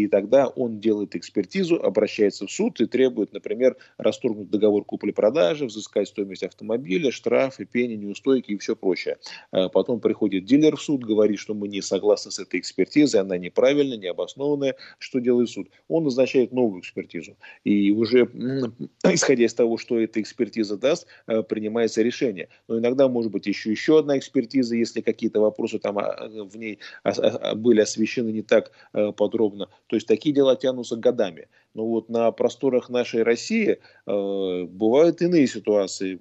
[0.07, 6.43] тогда он делает экспертизу, обращается в суд и требует, например, расторгнуть договор купли-продажи, взыскать стоимость
[6.43, 9.17] автомобиля, штрафы, пени, неустойки и все прочее.
[9.51, 13.37] А потом приходит дилер в суд, говорит, что мы не согласны с этой экспертизой, она
[13.37, 14.75] неправильная, необоснованная.
[14.99, 15.69] Что делает суд?
[15.87, 17.37] Он назначает новую экспертизу.
[17.63, 18.29] И уже
[19.03, 22.49] исходя из того, что эта экспертиза даст, э, принимается решение.
[22.67, 26.79] Но иногда может быть еще, еще одна экспертиза, если какие-то вопросы там а, в ней
[27.55, 29.69] были освещены не так э, подробно.
[29.87, 31.47] То есть такие дела тянутся годами.
[31.73, 36.19] Но вот на просторах нашей России э, бывают иные ситуации.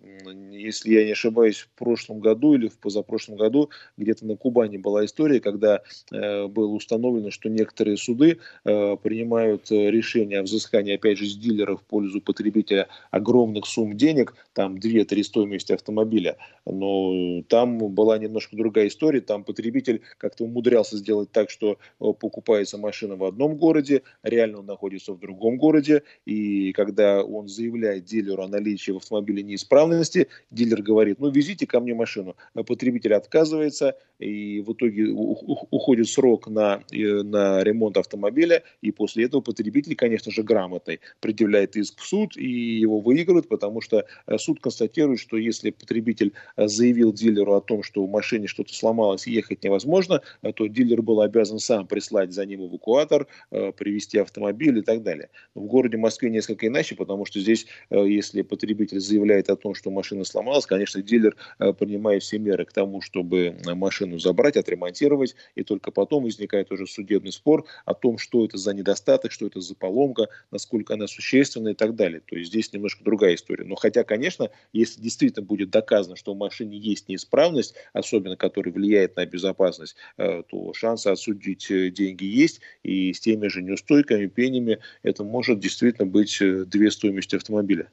[0.66, 5.05] Если я не ошибаюсь, в прошлом году или в позапрошлом году где-то на Кубани была
[5.05, 11.18] история, когда э, было установлено, что некоторые суды э, принимают э, решение о взыскании, опять
[11.18, 16.37] же, с дилера в пользу потребителя огромных сумм денег, там 2-3 стоимости автомобиля.
[16.64, 19.20] Но там была немножко другая история.
[19.20, 24.66] Там потребитель как-то умудрялся сделать так, что э, покупается машина в одном городе, реально он
[24.66, 30.26] находится в другом городе, и когда он заявляет дилеру о наличии в автомобиле неисправности,
[30.57, 32.35] дилер говорит, ну везите ко мне машину.
[32.55, 39.27] А потребитель отказывается, и в итоге уходит срок на, э, на ремонт автомобиля, и после
[39.27, 44.38] этого потребитель, конечно же, грамотный, предъявляет иск в суд, и его выигрывают, потому что э,
[44.38, 49.27] суд констатирует, что если потребитель э, заявил дилеру о том, что в машине что-то сломалось
[49.27, 50.23] ехать невозможно,
[50.55, 55.29] то дилер был обязан сам прислать за ним эвакуатор, привезти автомобиль и так далее.
[55.55, 60.25] в городе Москве несколько иначе, потому что здесь, если потребитель заявляет о том, что машина
[60.25, 66.24] сломалась, конечно, дилер принимает все меры к тому, чтобы машину забрать, отремонтировать, и только потом
[66.24, 70.94] возникает уже судебный спор о том, что это за недостаток, что это за поломка, насколько
[70.94, 72.20] она существенна и так далее.
[72.20, 73.64] То есть здесь немножко другая история.
[73.64, 79.16] Но хотя, конечно, если действительно будет доказано, что в машине есть неисправность, особенно которая влияет
[79.16, 82.61] на безопасность, э, то шансы отсудить э, деньги есть.
[82.82, 87.90] И с теми же неустойками, пенями это может действительно быть э, две стоимости автомобиля.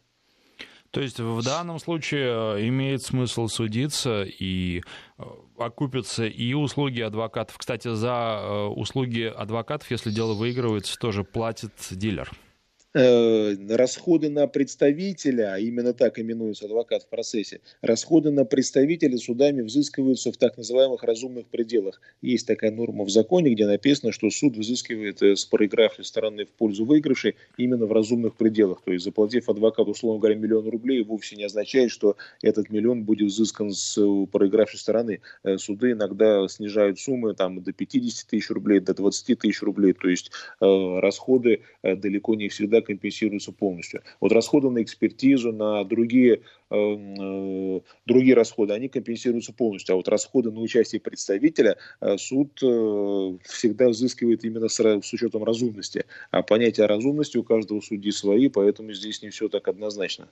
[0.93, 4.84] То есть в данном случае имеет смысл судиться и
[5.58, 7.58] окупятся и услуги адвокатов.
[7.58, 12.29] Кстати, за услуги адвокатов, если дело выигрывается, тоже платит дилер.
[12.95, 19.62] Э, расходы на представителя, а именно так именуется адвокат в процессе, расходы на представителя судами
[19.62, 21.99] взыскиваются в так называемых разумных пределах.
[22.21, 26.49] Есть такая норма в законе, где написано, что суд взыскивает э, с проигравшей стороны в
[26.49, 28.84] пользу выигравшей именно в разумных пределах.
[28.84, 33.29] То есть заплатив адвокату, условно говоря, миллион рублей, вовсе не означает, что этот миллион будет
[33.29, 35.21] взыскан с э, проигравшей стороны.
[35.58, 39.93] Суды иногда снижают суммы там, до 50 тысяч рублей, до 20 тысяч рублей.
[39.93, 44.03] То есть расходы далеко не всегда компенсируются полностью.
[44.19, 49.93] Вот расходы на экспертизу, на другие, э, э, другие расходы, они компенсируются полностью.
[49.93, 55.43] А вот расходы на участие представителя э, суд э, всегда взыскивает именно с, с учетом
[55.43, 56.05] разумности.
[56.29, 60.27] А понятия разумности у каждого судьи свои, поэтому здесь не все так однозначно.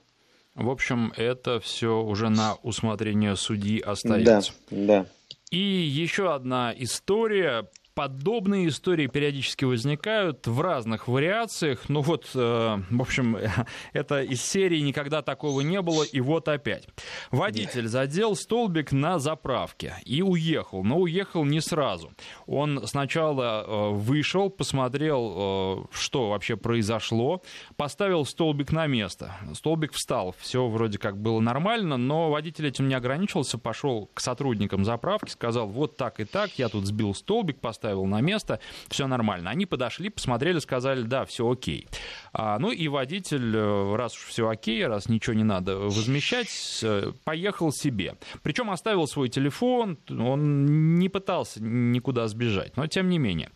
[0.54, 4.52] В общем, это все уже на усмотрение судьи остается.
[4.70, 5.06] Да, да.
[5.50, 11.88] И еще одна история подобные истории периодически возникают в разных вариациях.
[11.88, 13.36] Ну вот, э, в общем,
[13.92, 16.88] это из серии «Никогда такого не было» и вот опять.
[17.30, 22.12] Водитель задел столбик на заправке и уехал, но уехал не сразу.
[22.46, 27.42] Он сначала э, вышел, посмотрел, э, что вообще произошло,
[27.76, 29.34] поставил столбик на место.
[29.54, 34.84] Столбик встал, все вроде как было нормально, но водитель этим не ограничился, пошел к сотрудникам
[34.84, 39.08] заправки, сказал, вот так и так, я тут сбил столбик, поставил поставил на место, все
[39.08, 39.50] нормально.
[39.50, 41.88] Они подошли, посмотрели, сказали, да, все окей.
[42.32, 46.48] А, ну и водитель, э, раз уж все окей, раз ничего не надо возмещать,
[46.84, 48.14] э, поехал себе.
[48.44, 53.50] Причем оставил свой телефон, он не пытался никуда сбежать, но тем не менее.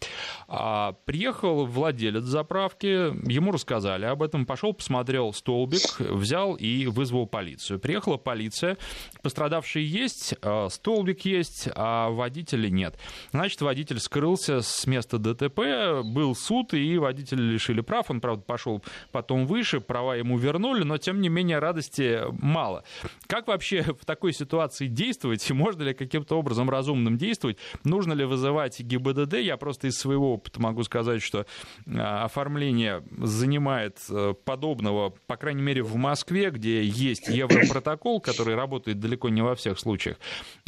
[0.49, 2.87] А, приехал владелец заправки,
[3.31, 7.79] ему рассказали об этом, пошел, посмотрел столбик, взял и вызвал полицию.
[7.79, 8.77] Приехала полиция,
[9.23, 12.99] пострадавшие есть, а, столбик есть, а водителя нет.
[13.31, 18.11] Значит, водитель сказал, скрылся с места ДТП, был суд, и водителя лишили прав.
[18.11, 22.83] Он, правда, пошел потом выше, права ему вернули, но, тем не менее, радости мало.
[23.26, 25.50] Как вообще в такой ситуации действовать?
[25.50, 27.59] Можно ли каким-то образом разумным действовать?
[27.85, 29.35] Нужно ли вызывать ГИБДД?
[29.35, 31.44] Я просто из своего опыта могу сказать, что
[31.87, 38.98] а, оформление занимает э, подобного, по крайней мере, в Москве, где есть Европротокол, который работает
[38.98, 40.16] далеко не во всех случаях.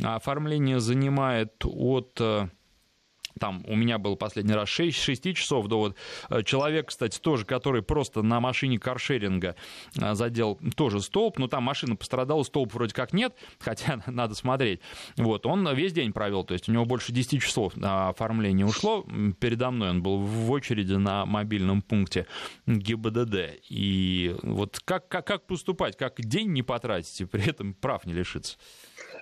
[0.03, 2.49] Оформление занимает от э,
[3.39, 5.97] там у меня был последний раз 6, 6 часов до вот
[6.31, 9.57] э, человек, кстати, тоже, который просто на машине каршеринга
[10.01, 14.81] э, задел тоже столб, но там машина пострадала, столб вроде как нет, хотя надо смотреть.
[15.17, 19.05] Вот, он весь день провел, то есть у него больше 10 часов на оформление ушло.
[19.41, 22.27] Передо мной он был в очереди на мобильном пункте
[22.67, 23.61] ГИБДД.
[23.69, 28.13] И вот как, как, как поступать, как день не потратить и при этом прав не
[28.13, 28.59] лишиться?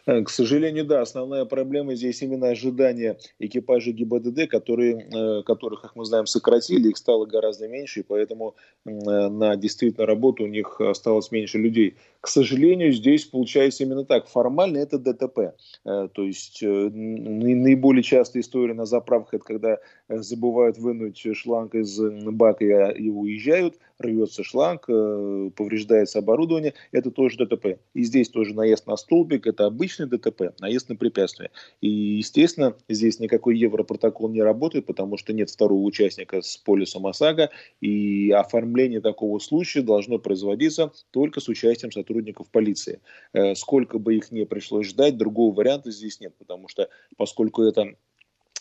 [0.06, 5.96] Э, к сожалению, да, основная проблема здесь именно ожидание экипажа ГИБДД, которые, э, которых, как
[5.96, 10.80] мы знаем, сократили, их стало гораздо меньше, и поэтому э, на действительно работу у них
[10.80, 11.96] осталось меньше людей.
[12.20, 14.28] К сожалению, здесь получается именно так.
[14.28, 15.54] Формально это ДТП.
[15.84, 23.08] То есть наиболее частая история на заправках, это когда забывают вынуть шланг из бака и
[23.10, 27.78] уезжают, рвется шланг, повреждается оборудование, это тоже ДТП.
[27.94, 29.66] И здесь тоже наезд на столбик, это
[29.96, 31.50] обычный ДТП, наезд на препятствие.
[31.80, 37.50] И, естественно, здесь никакой Европротокол не работает, потому что нет второго участника с полисом ОСАГО,
[37.80, 43.00] и оформление такого случая должно производиться только с участием сотрудников полиции.
[43.32, 47.94] Э, сколько бы их ни пришлось ждать, другого варианта здесь нет, потому что поскольку это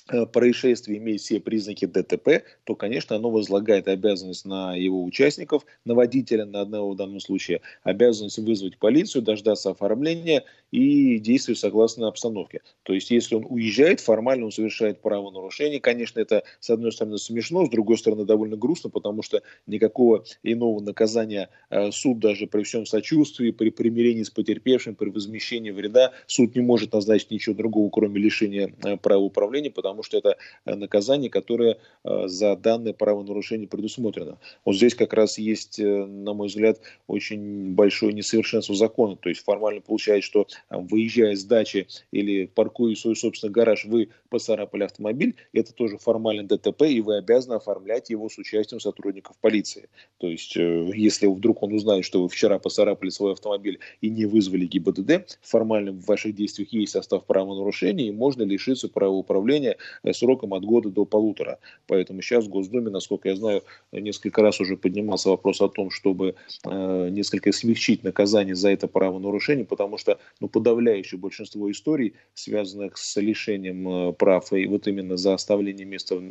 [0.05, 6.45] происшествие имеет все признаки ДТП, то, конечно, оно возлагает обязанность на его участников, на водителя
[6.45, 12.61] на одного в данном случае, обязанность вызвать полицию, дождаться оформления и действовать согласно обстановке.
[12.83, 15.79] То есть, если он уезжает, формально он совершает правонарушение.
[15.79, 20.81] Конечно, это, с одной стороны, смешно, с другой стороны, довольно грустно, потому что никакого иного
[20.81, 26.55] наказания э, суд даже при всем сочувствии, при примирении с потерпевшим, при возмещении вреда, суд
[26.55, 31.29] не может назначить ничего другого, кроме лишения э, права управления, потому потому что это наказание,
[31.29, 34.37] которое за данное правонарушение предусмотрено.
[34.65, 39.15] Вот здесь как раз есть, на мой взгляд, очень большое несовершенство закона.
[39.15, 44.83] То есть формально получается, что выезжая с дачи или паркуя свой собственный гараж, вы поцарапали
[44.83, 49.87] автомобиль, это тоже формально ДТП, и вы обязаны оформлять его с участием сотрудников полиции.
[50.17, 54.25] То есть, э, если вдруг он узнает, что вы вчера поцарапали свой автомобиль и не
[54.25, 59.75] вызвали ГИБДД, формально в ваших действиях есть состав правонарушения, и можно лишиться права управления э,
[60.11, 61.59] сроком от года до полутора.
[61.87, 66.35] Поэтому сейчас в Госдуме, насколько я знаю, несколько раз уже поднимался вопрос о том, чтобы
[66.63, 73.19] э, несколько смягчить наказание за это правонарушение, потому что ну, подавляющее большинство историй, связанных с
[73.19, 76.21] лишением прав и вот именно за оставление места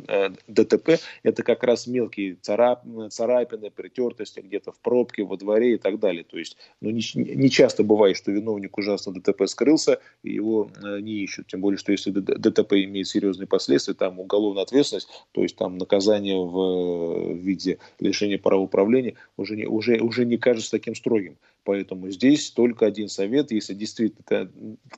[0.47, 5.99] ДТП, это как раз мелкие царап, царапины, притертости где-то в пробке, во дворе и так
[5.99, 6.23] далее.
[6.23, 10.99] То есть ну, не, не часто бывает, что виновник ужасно ДТП скрылся, и его э,
[10.99, 11.47] не ищут.
[11.47, 13.07] Тем более, что если ДТП имеет
[13.45, 19.15] серьезные последствия, там уголовная ответственность, то есть там наказание в, в виде лишения права управления
[19.37, 21.37] уже не, уже, уже не кажется таким строгим.
[21.63, 23.51] Поэтому здесь только один совет.
[23.51, 24.51] Если действительно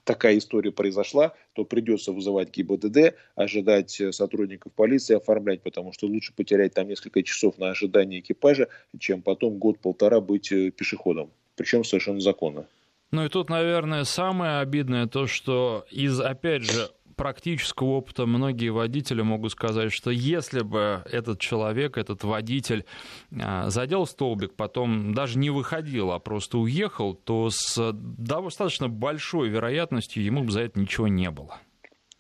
[0.04, 6.74] такая история произошла, то придется вызывать ГИБДД, ожидать сотрудников полиции, оформлять, потому что лучше потерять
[6.74, 8.68] там несколько часов на ожидание экипажа,
[9.00, 11.30] чем потом год-полтора быть э, пешеходом.
[11.56, 12.66] Причем совершенно законно.
[13.12, 19.22] Ну и тут, наверное, самое обидное то, что из, опять же, практического опыта многие водители
[19.22, 22.86] могут сказать, что если бы этот человек, этот водитель
[23.38, 30.24] а, задел столбик, потом даже не выходил, а просто уехал, то с достаточно большой вероятностью
[30.24, 31.59] ему бы за это ничего не было.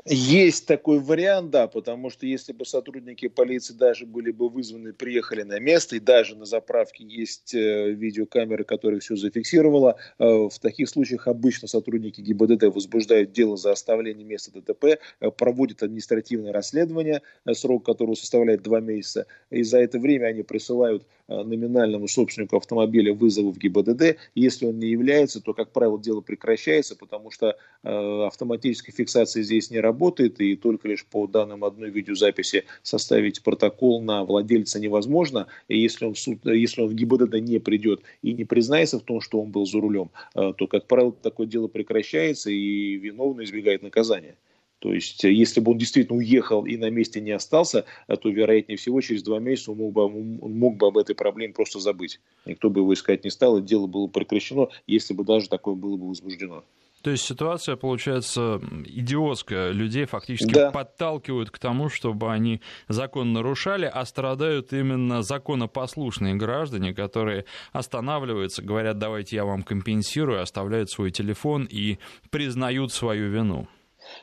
[0.09, 5.43] Есть такой вариант, да, потому что если бы сотрудники полиции даже были бы вызваны, приехали
[5.43, 10.87] на место, и даже на заправке есть э, видеокамеры, которые все зафиксировала, э, в таких
[10.87, 14.85] случаях обычно сотрудники ГИБДД возбуждают дело за оставление места ДТП,
[15.19, 21.05] э, проводят административное расследование, срок которого составляет два месяца, и за это время они присылают
[21.27, 24.17] номинальному собственнику автомобиля вызову в ГИБДД.
[24.35, 29.79] Если он не является, то, как правило, дело прекращается, потому что автоматическая фиксация здесь не
[29.79, 35.47] работает, и только лишь по данным одной видеозаписи составить протокол на владельца невозможно.
[35.67, 39.03] И если он в, суд, если он в ГИБДД не придет и не признается в
[39.03, 43.45] том, что он был за рулем, э, то, как правило, такое дело прекращается, и виновный
[43.45, 44.35] избегает наказания.
[44.79, 48.29] То есть, э, если бы он действительно уехал и на месте не остался, э, то,
[48.29, 51.79] вероятнее всего, через два месяца он мог бы, он мог бы об этой проблеме просто
[51.79, 52.19] забыть.
[52.45, 55.97] Никто бы его искать не стал, и дело было прекращено, если бы даже такое было
[55.97, 56.63] бы возбуждено.
[57.03, 59.71] То есть ситуация получается идиотская.
[59.71, 60.71] Людей фактически да.
[60.71, 68.97] подталкивают к тому, чтобы они закон нарушали, а страдают именно законопослушные граждане, которые останавливаются, говорят,
[68.97, 71.97] давайте я вам компенсирую, оставляют свой телефон и
[72.29, 73.67] признают свою вину.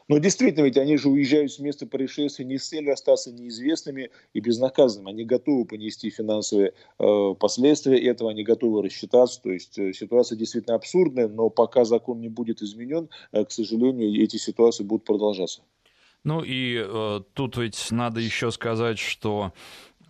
[0.09, 4.41] Но действительно, ведь они же уезжают с места происшествия не с целью остаться неизвестными и
[4.41, 5.11] безнаказанными.
[5.11, 9.41] Они готовы понести финансовые э, последствия этого, они готовы рассчитаться.
[9.43, 14.23] То есть э, ситуация действительно абсурдная, но пока закон не будет изменен, э, к сожалению,
[14.23, 15.63] эти ситуации будут продолжаться.
[16.25, 19.53] Ну и э, тут ведь надо еще сказать, что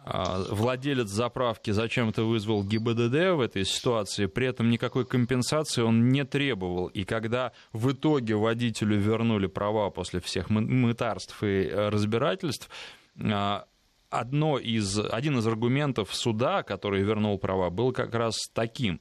[0.05, 6.88] владелец заправки зачем-то вызвал ГИБДД в этой ситуации, при этом никакой компенсации он не требовал.
[6.88, 12.68] И когда в итоге водителю вернули права после всех мытарств и э, разбирательств,
[13.18, 13.64] а,
[14.18, 19.00] одно из, один из аргументов суда, который вернул права, был как раз таким.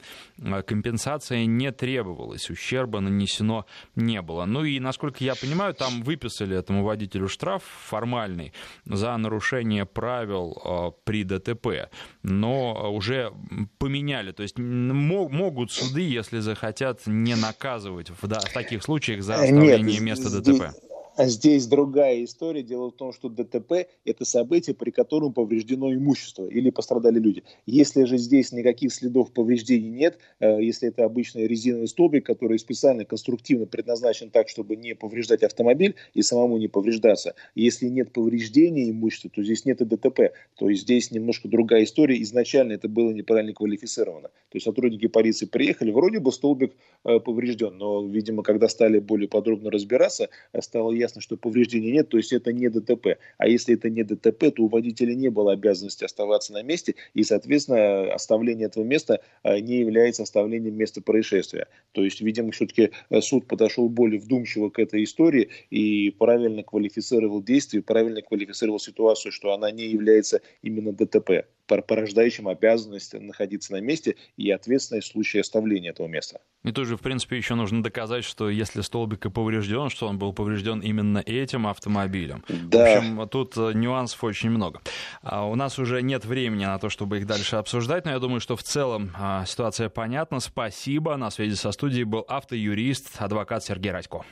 [0.66, 4.46] Компенсация не требовалась, ущерба нанесено не было.
[4.46, 8.54] Ну и, насколько я понимаю, там выписали этому водителю штраф формальный
[8.86, 11.90] за нарушение правил э, при ДТП,
[12.24, 13.32] но уже
[13.78, 14.32] поменяли.
[14.32, 20.00] То есть могут суды, если захотят, не наказывать в, да, в таких случаях за оставление
[20.00, 20.76] Нет, места ДТП.
[21.16, 22.64] А здесь другая история.
[22.64, 27.44] Дело в том, что ДТП– это событие, при котором повреждено имущество или пострадали люди.
[27.68, 33.06] Если же здесь никаких следов повреждений нет, э, если это обычный резиновый столбик, который специально
[33.06, 37.36] конструктивно предназначен так, чтобы не повреждать автомобиль и самому не повреждаться.
[37.54, 40.34] Если нет повреждения имущества, то здесь нет и ДТП.
[40.58, 42.20] То есть здесь немножко другая история.
[42.24, 44.30] Изначально это было неправильно квалифицировано.
[44.30, 49.28] То есть сотрудники полиции приехали, вроде бы столбик э, поврежден, но, видимо, когда стали более
[49.28, 53.18] подробно разбираться, стало ясно, что повреждений нет, то есть это не ДТП.
[53.38, 57.24] А если это не ДТП, то у водителя не было обязанности оставаться на месте, и,
[57.24, 61.68] соответственно, оставление этого места а, не является оставлением места происшествия.
[61.92, 67.44] То есть, видимо, все-таки э, суд подошел более вдумчиво к этой истории и правильно квалифицировал
[67.44, 71.46] действие, правильно квалифицировал ситуацию, что она не является именно ДТП.
[71.82, 76.42] Порождающим обязанность находиться на месте и ответственность в случае оставления этого места.
[76.64, 80.34] И тоже, в принципе, еще нужно доказать, что если столбик и поврежден, что он был
[80.34, 82.44] поврежден именно этим автомобилем.
[82.48, 82.96] Да.
[82.96, 84.82] В общем, тут э, нюансов очень много.
[85.22, 88.40] А у нас уже нет времени на то, чтобы их дальше обсуждать, но я думаю,
[88.40, 90.40] что в целом а, ситуация понятна.
[90.40, 91.18] Спасибо.
[91.18, 94.24] На связи со студией был автоюрист, адвокат Сергей Радько.